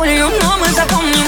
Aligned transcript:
We 0.00 0.14
don't 0.14 0.32
know 0.40 0.56
what's 0.56 0.78
up 0.78 0.90
on 0.94 1.04
me 1.04 1.19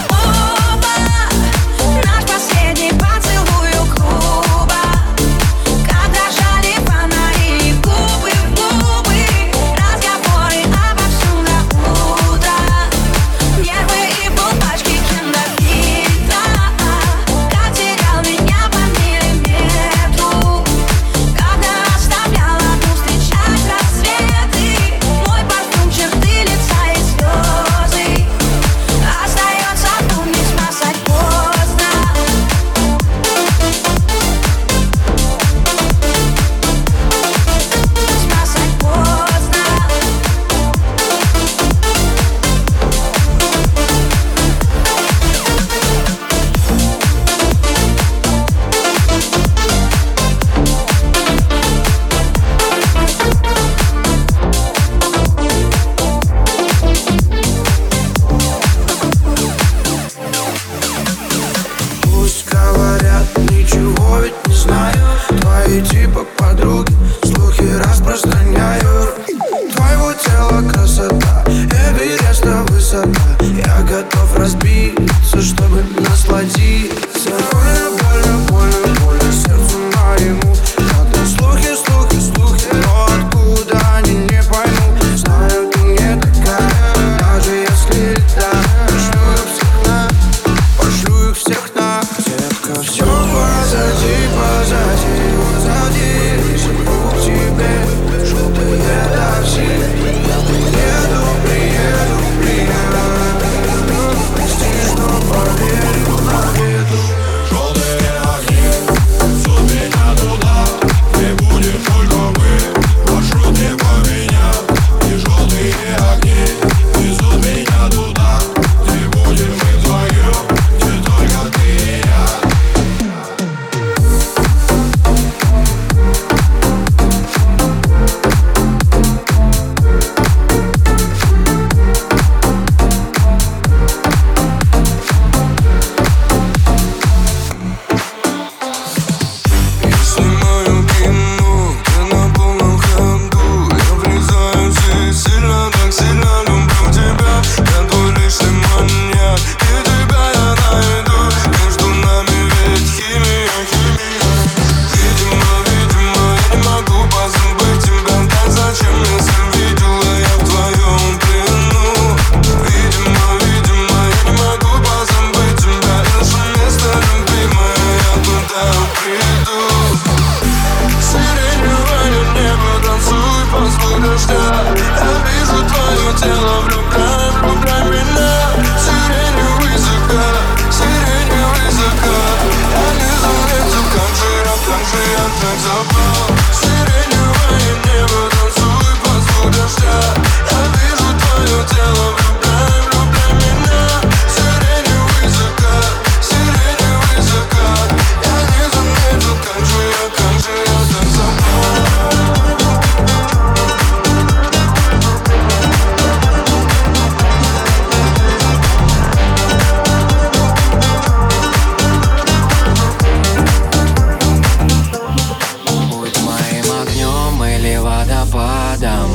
водопадом 218.25 219.11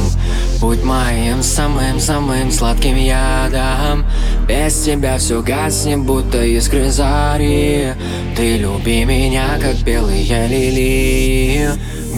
Будь 0.59 0.83
моим 0.83 1.43
самым-самым 1.43 2.51
сладким 2.51 2.95
ядом. 2.95 4.05
Без 4.47 4.81
тебя 4.81 5.19
все 5.19 5.43
гаснет, 5.43 5.99
будто 5.99 6.43
искры 6.43 6.89
зари. 6.89 7.93
Ты 8.35 8.57
люби 8.57 9.05
меня, 9.05 9.59
как 9.61 9.75
белые 9.83 10.47
лилии. 10.47 11.69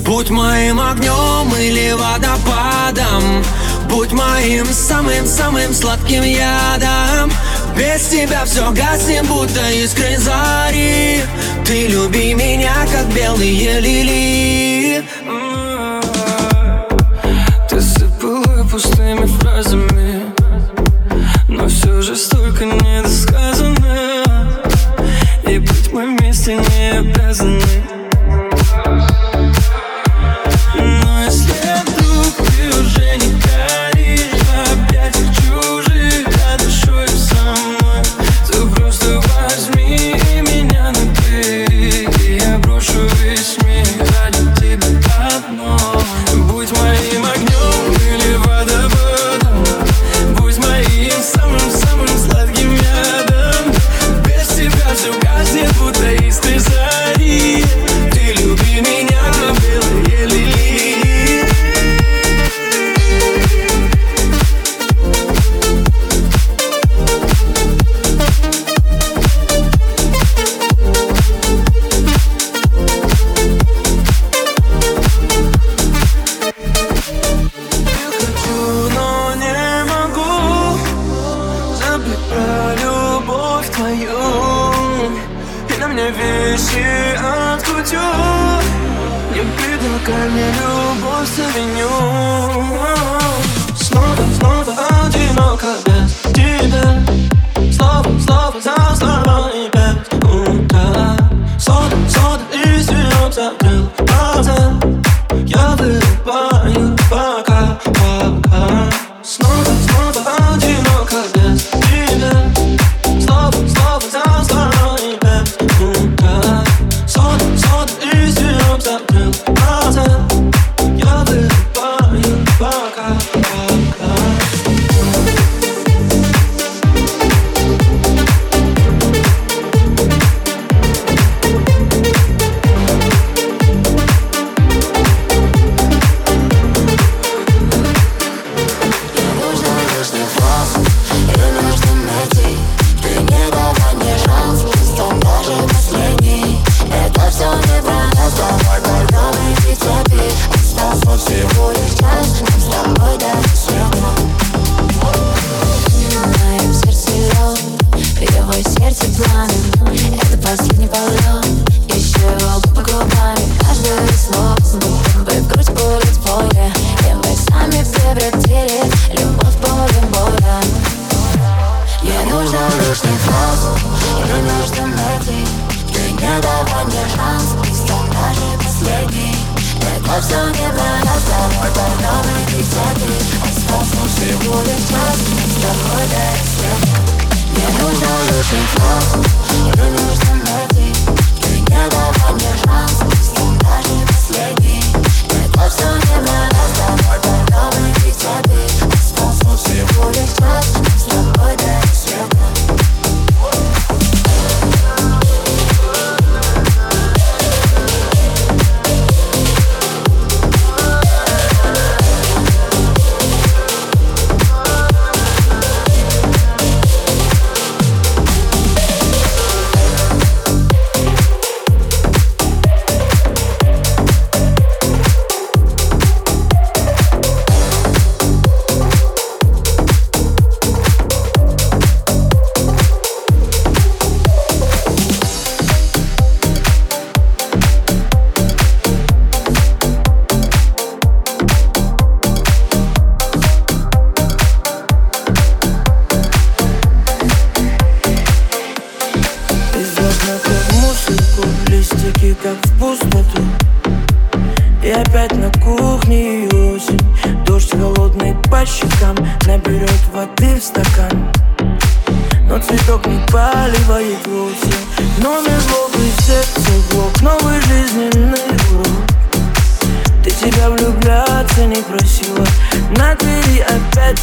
Будь 0.05 0.29
моим 0.29 0.79
огнем 0.79 1.53
или 1.59 1.91
водопадом. 1.91 3.43
Будь 3.89 4.13
моим 4.13 4.65
самым-самым 4.67 5.73
сладким 5.73 6.23
ядом. 6.23 7.31
Без 7.77 8.07
тебя 8.07 8.45
все 8.45 8.71
гаснет, 8.71 9.27
будто 9.27 9.69
искры 9.71 10.17
зари. 10.17 11.19
Ты 11.65 11.87
люби 11.87 12.33
меня, 12.33 12.73
как 12.89 13.05
белые 13.13 13.81
лилии. 13.81 15.03
пустыми 18.81 19.25
фразами 19.25 20.23
Но 21.49 21.67
все 21.67 22.01
же 22.01 22.15
столько 22.15 22.63
недосказано. 22.63 24.23
И 25.45 25.59
быть 25.59 25.91
мы 25.91 26.15
вместе 26.15 26.55
не 26.55 26.91
обязаны. 26.97 27.98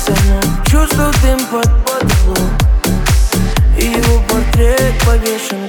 Звонок 0.06 0.44
Чувствую 0.66 1.12
дым 1.22 1.38
под 1.50 1.68
потолок 1.84 2.38
и 3.78 3.84
его 3.84 4.22
портрет 4.28 4.94
повешен 5.04 5.65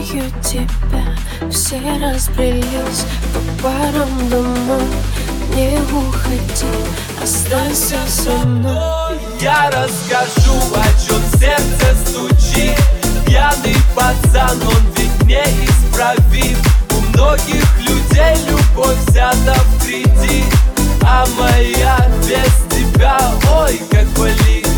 греют 0.00 0.32
тебя 0.42 1.04
Все 1.50 1.80
разбрелись 2.00 3.04
по 3.32 3.62
парам 3.62 4.28
домой 4.28 4.86
Не 5.54 5.78
уходи, 5.92 6.66
останься 7.22 7.96
со 8.08 8.30
мной. 8.46 9.18
Я 9.40 9.70
расскажу, 9.70 10.56
о 10.74 10.84
чем 11.04 11.20
сердце 11.38 11.96
стучит. 12.06 12.78
Пьяный 13.26 13.76
пацан, 13.94 14.58
он 14.62 14.92
ведь 14.96 15.26
неисправим 15.26 16.56
У 16.96 17.00
многих 17.08 17.64
людей 17.80 18.36
любовь 18.48 18.96
взята 19.08 19.54
в 19.54 19.84
кредит. 19.84 20.44
А 21.02 21.26
моя 21.38 21.98
без 22.20 22.76
тебя, 22.76 23.18
ой, 23.52 23.80
как 23.90 24.06
болит 24.10 24.70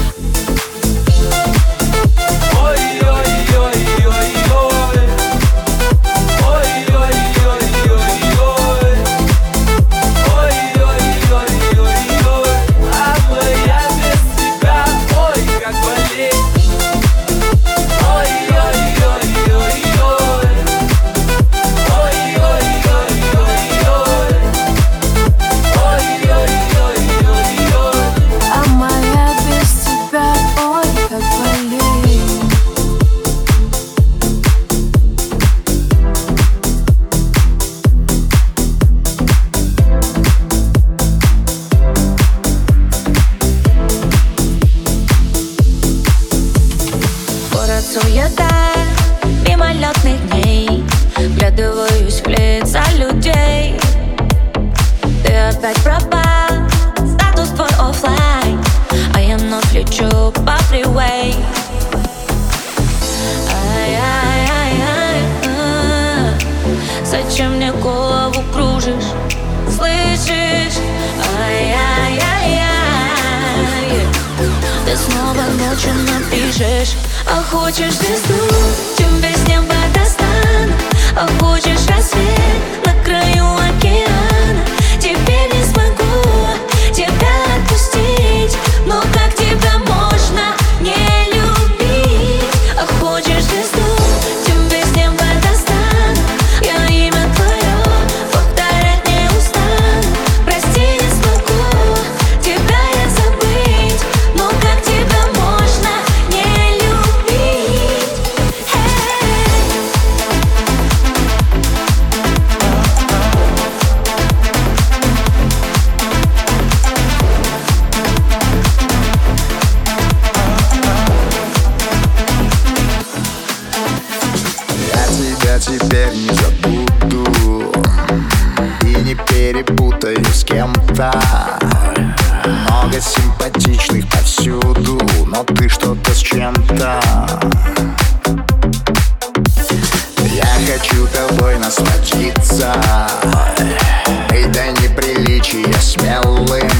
Это 144.31 144.71
неприличие 144.83 145.73
смелым. 145.81 146.71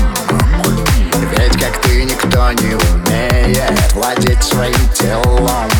Ведь 1.37 1.61
как 1.61 1.81
ты 1.83 2.05
никто 2.05 2.53
не 2.53 2.75
умеет 2.75 3.93
Владеть 3.95 4.43
своим 4.43 4.89
телом. 4.95 5.72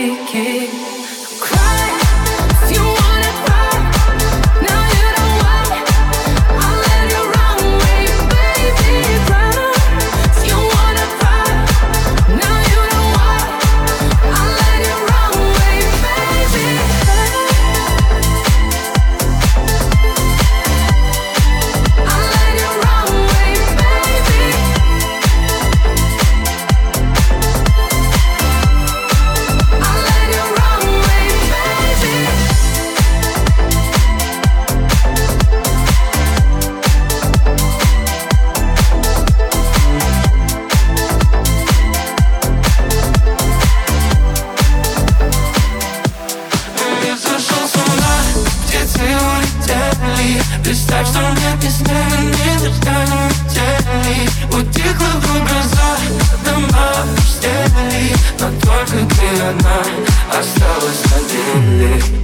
take 0.00 0.34
it. 0.34 0.99
одна 59.50 59.82
Осталась 60.38 61.02
на 61.10 61.18
длинных 61.28 62.19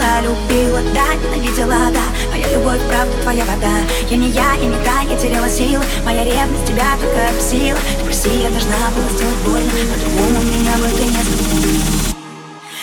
Любила, 0.00 0.20
любила, 0.22 0.80
да, 0.94 1.14
ненавидела, 1.14 1.90
да. 1.92 2.02
Моя 2.30 2.48
любовь, 2.52 2.80
правда, 2.88 3.12
твоя 3.22 3.44
вода. 3.44 3.68
Я 4.08 4.16
не 4.16 4.30
я, 4.30 4.54
я 4.54 4.66
не 4.66 4.76
та, 4.84 5.02
я 5.02 5.16
теряла 5.16 5.48
силы. 5.48 5.84
Моя 6.04 6.24
ревность 6.24 6.64
тебя 6.66 6.96
только 6.98 7.20
бесила 7.36 7.78
Прости, 8.04 8.30
я 8.30 8.48
должна 8.48 8.76
была 8.94 9.08
сделать 9.10 9.36
больно 9.44 9.70
По-другому 9.70 10.42
меня 10.42 10.72
бы 10.78 10.88
ты 10.88 11.04
не 11.04 11.22
забыл 11.22 12.14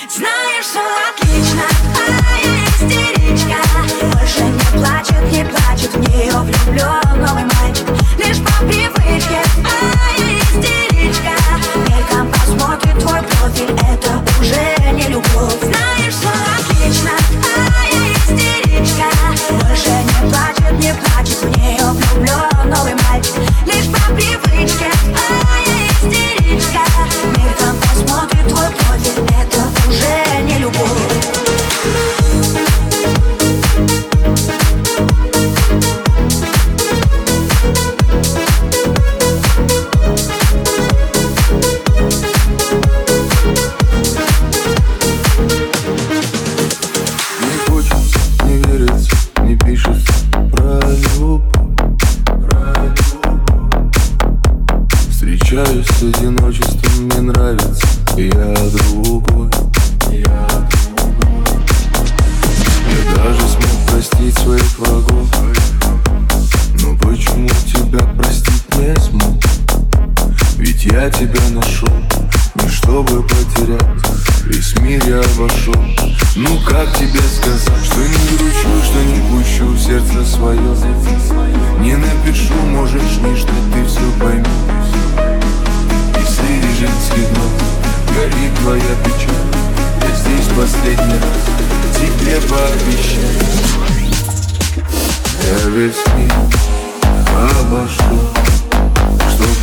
Знаешь, 0.09 0.65
что 0.65 0.79
отлично, 1.09 1.63
а 1.95 2.07
я 2.45 2.53
истеричка. 2.65 3.57
Больше 4.11 4.43
не 4.43 4.77
плачет, 4.77 5.31
не 5.31 5.43
плачет, 5.45 5.93
в 5.93 5.99
нее 5.99 6.31
влюблен 6.31 7.25
новый 7.25 7.45
мальчик. 7.59 7.87
Лишь 8.17 8.37
по 8.37 8.63
привычке, 8.65 9.41
а 9.63 10.21
я 10.21 10.39
истеричка. 10.39 11.86
Посмотрит 12.67 12.99
твой 12.99 13.21
профиль 13.21 13.71
Это 13.89 14.21
уже 14.41 14.91
не 14.91 15.07
любовь. 15.07 15.55
Знаешь, 15.61 16.15
отлично, 16.59 17.11
а 17.41 17.85
я 17.85 18.11
истеричка. 18.11 19.05
Больше 19.51 19.89
не 19.89 20.29
плачет, 20.29 20.73
не 20.73 20.93
плачет 20.93 21.37
В 21.37 21.57
нее 21.59 21.85
влюблен 21.93 22.69
новый 22.69 22.95
мальчик. 23.07 23.35
Лишь 23.65 23.89
по 23.89 24.13
привычке, 24.13 24.91
а 25.15 25.66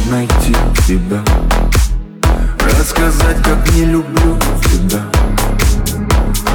найти 0.06 0.54
тебя. 0.86 1.22
Рассказать, 2.78 3.36
как 3.42 3.72
не 3.74 3.84
люблю 3.86 4.38
тебя. 4.62 5.02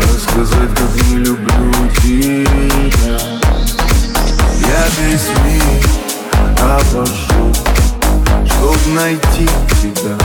Рассказать, 0.02 0.70
как 0.76 1.08
не 1.08 1.18
люблю 1.18 1.74
тебя. 2.02 3.20
Я 4.68 4.86
весь 5.00 5.30
мир 5.44 5.64
обошел 6.62 7.54
Чтоб 8.46 8.78
найти 8.94 9.48
тебя. 9.82 10.18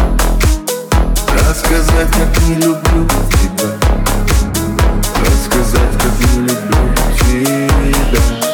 Рассказать, 1.48 2.10
как 2.10 2.42
не 2.48 2.54
люблю 2.56 3.06
тебя. 3.30 3.70
Рассказать, 5.20 5.92
как 5.98 6.30
не 6.32 6.40
люблю 6.40 6.94
тебя 7.16 8.53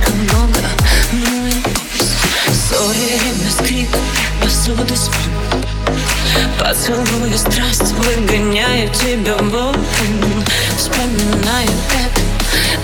слишком 0.00 0.18
много, 0.22 0.60
пусть 1.98 2.12
Ссори, 2.52 3.18
время, 3.18 3.50
скрип, 3.50 3.88
посуду 4.42 4.94
звон 4.94 5.64
Поцелуя 6.58 7.36
страсть, 7.36 7.92
выгоняю 7.92 8.88
тебя 8.90 9.36
вон 9.36 9.76
Вспоминаю 10.76 11.68
это, 11.92 12.20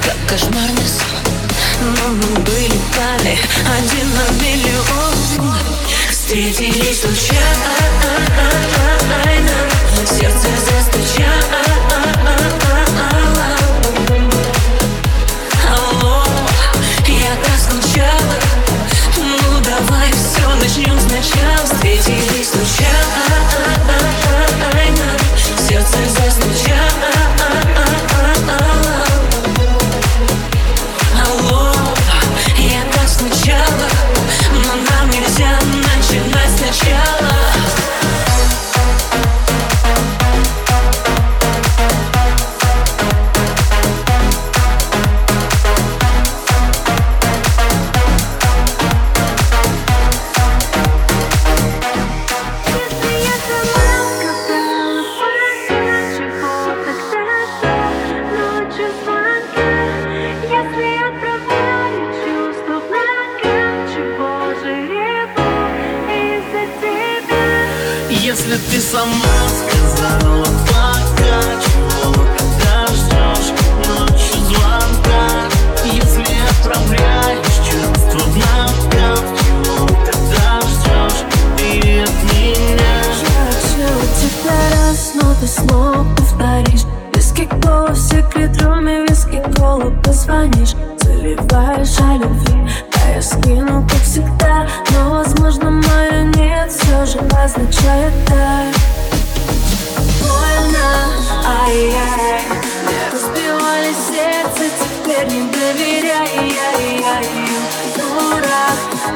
как 0.03 0.17
кошмарный 0.29 0.87
сон 0.87 1.33
Но 1.81 2.09
мы 2.09 2.41
были 2.41 2.79
пары, 2.95 3.37
один 3.79 4.09
на 4.15 4.27
миллион. 4.43 5.57
Встретились 6.11 7.01
случайно 7.01 7.77
Сердце 10.05 10.49
застучало 10.65 11.57
сначала 21.27 21.67
Встретились 21.67 22.51
случайно 22.51 23.66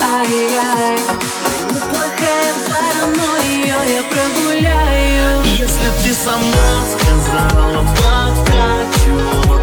ай-яй 0.00 0.98
Неплохая 1.70 2.54
пара, 2.68 3.06
но 3.16 3.36
ее 3.44 3.78
я 3.96 4.02
прогуляю. 4.10 5.42
Если 5.44 5.90
ты 6.02 6.14
сама 6.14 6.70
сказала 6.92 7.84
пока 7.96 8.66
Чего 9.04 9.60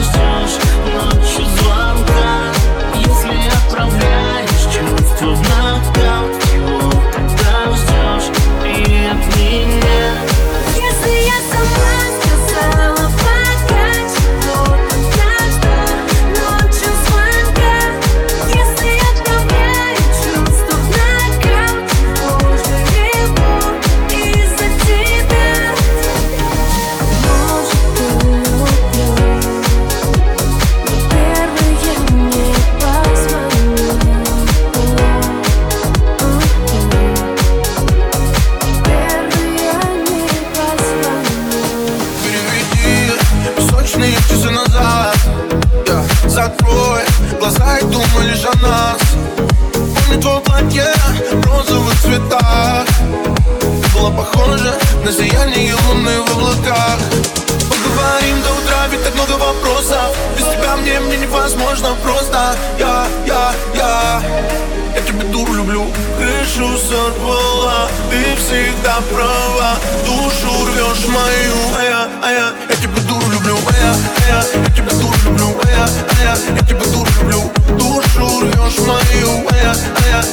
ждешь 0.00 0.58
ночью 0.92 1.63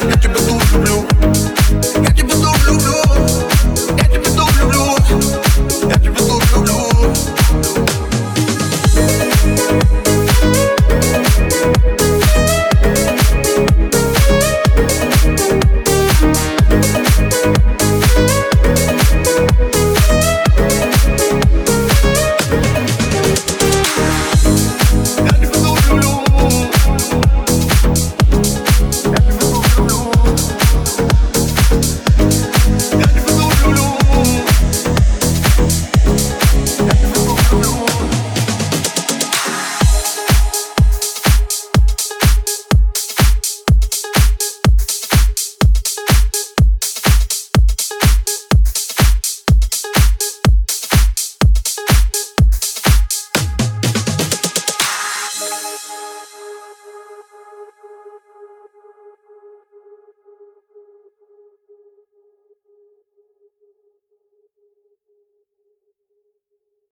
я 0.03 0.17
тебя 0.17 0.35
тут 0.35 0.71
люблю 0.73 1.10